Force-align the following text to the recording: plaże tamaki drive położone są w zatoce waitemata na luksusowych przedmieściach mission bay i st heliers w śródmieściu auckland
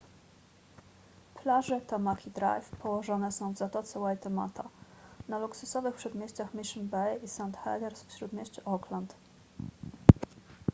plaże 1.35 1.81
tamaki 1.81 2.31
drive 2.31 2.69
położone 2.69 3.31
są 3.31 3.53
w 3.53 3.57
zatoce 3.57 3.99
waitemata 3.99 4.69
na 5.27 5.39
luksusowych 5.39 5.95
przedmieściach 5.95 6.53
mission 6.53 6.87
bay 6.87 7.19
i 7.23 7.27
st 7.27 7.41
heliers 7.63 8.03
w 8.03 8.11
śródmieściu 8.17 8.61
auckland 8.65 9.15